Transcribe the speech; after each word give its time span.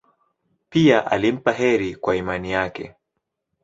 Pia 0.69 1.11
alimpa 1.11 1.51
heri 1.51 1.95
kwa 1.95 2.15
imani 2.15 2.51
yake. 2.51 2.95